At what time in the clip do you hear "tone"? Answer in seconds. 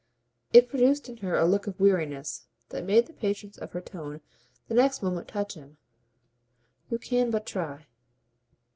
3.81-4.21